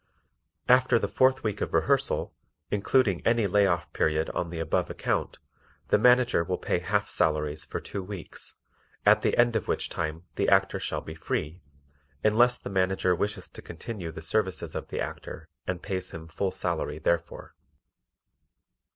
After 0.67 0.97
the 0.97 1.07
fourth 1.07 1.43
week 1.43 1.61
of 1.61 1.75
rehearsal, 1.75 2.33
including 2.71 3.21
any 3.23 3.45
lay 3.45 3.67
off 3.67 3.93
period 3.93 4.31
on 4.31 4.49
the 4.49 4.57
above 4.59 4.89
account, 4.89 5.37
the 5.89 5.99
Manager 5.99 6.43
will 6.43 6.57
pay 6.57 6.79
half 6.79 7.07
salaries 7.07 7.65
for 7.65 7.79
two 7.79 8.01
weeks, 8.01 8.55
at 9.05 9.21
the 9.21 9.37
end 9.37 9.55
of 9.55 9.67
which 9.67 9.89
time 9.89 10.23
the 10.37 10.49
Actor 10.49 10.79
shall 10.79 11.01
be 11.01 11.13
free, 11.13 11.61
unless 12.23 12.57
the 12.57 12.67
Manager 12.71 13.13
wishes 13.13 13.47
to 13.49 13.61
continue 13.61 14.11
the 14.11 14.23
services 14.23 14.73
of 14.73 14.87
the 14.87 14.99
Actor 14.99 15.47
and 15.67 15.83
pays 15.83 16.09
him 16.09 16.25
full 16.27 16.49
salary 16.49 16.97
therefor. 16.97 17.53